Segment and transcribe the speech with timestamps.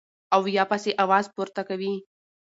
[0.35, 1.93] او يا پسې اواز پورته کوي-